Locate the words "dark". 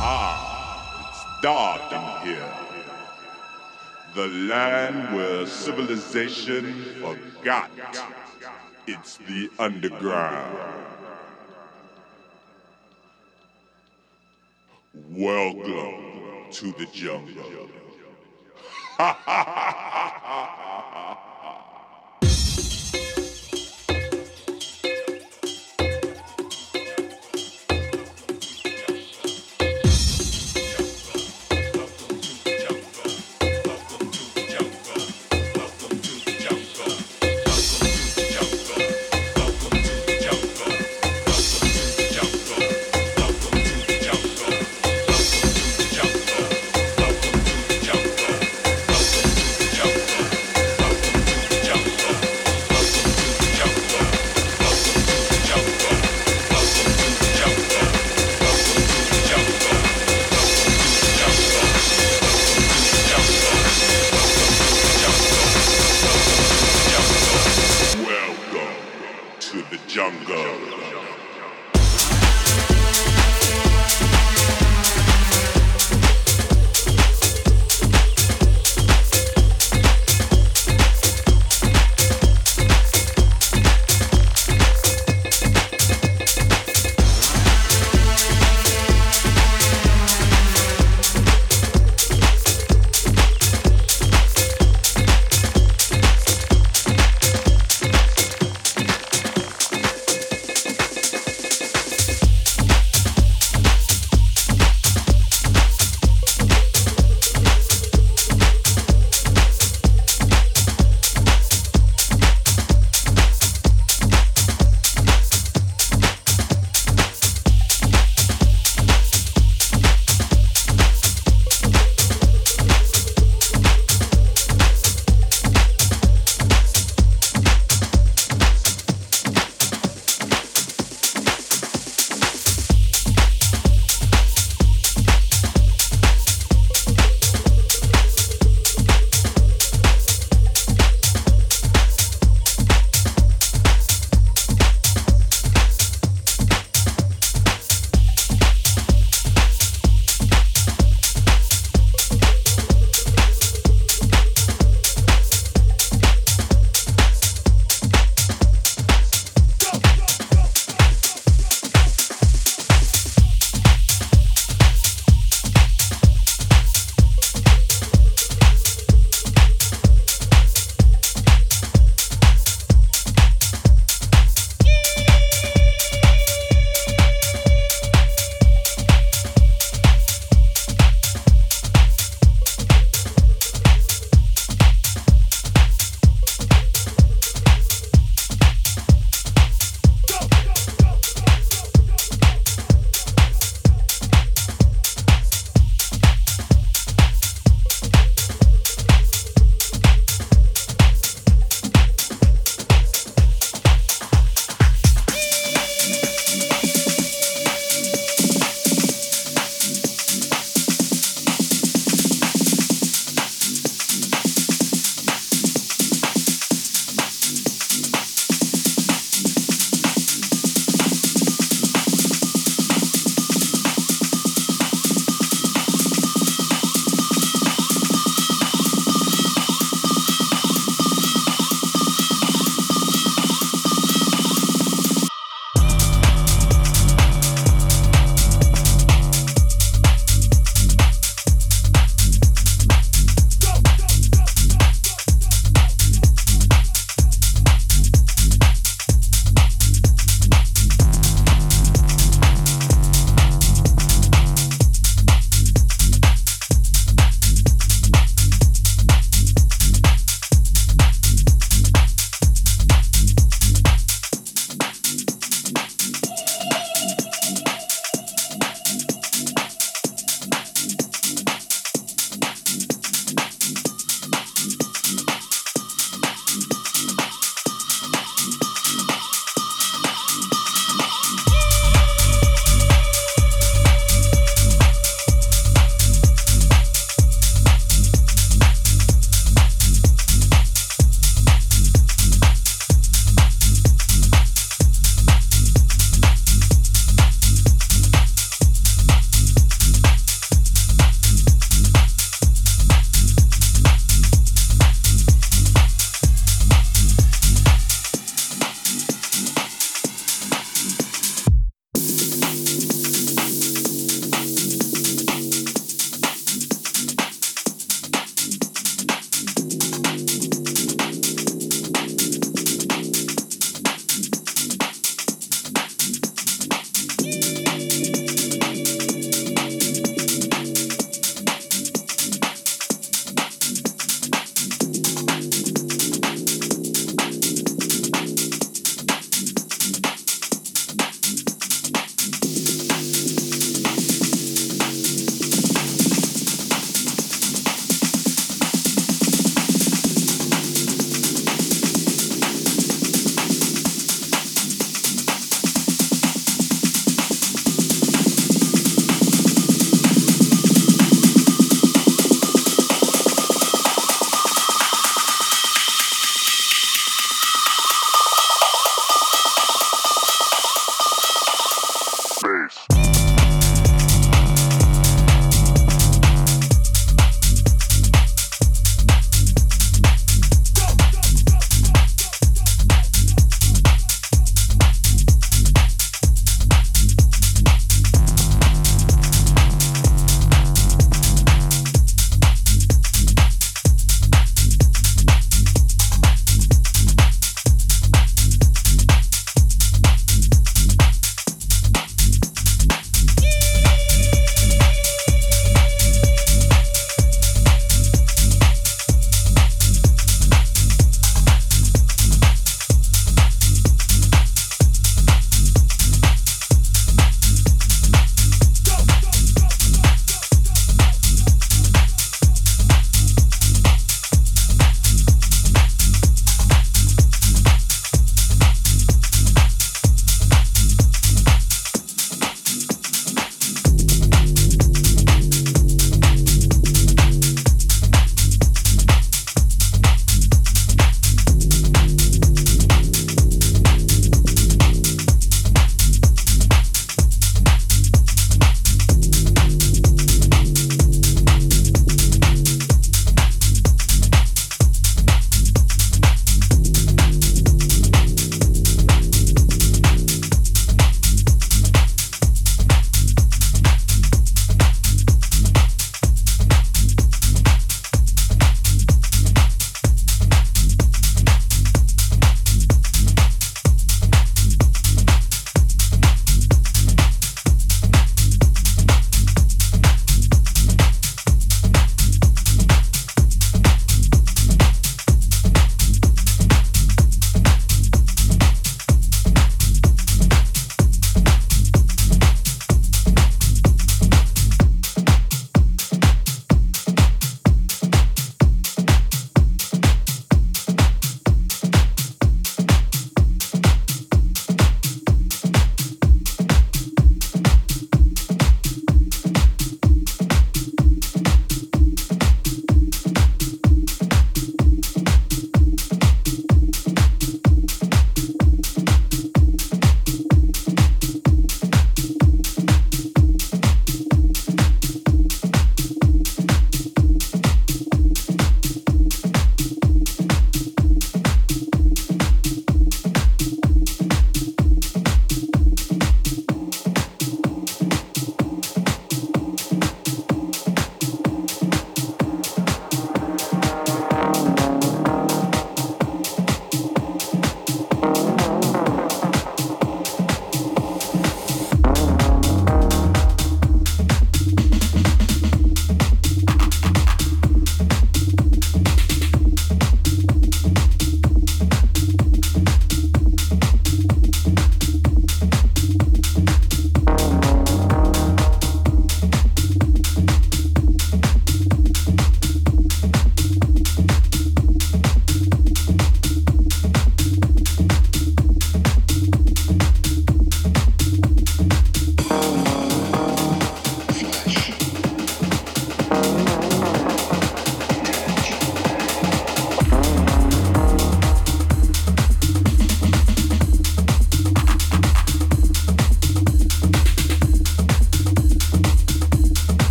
1.42-1.92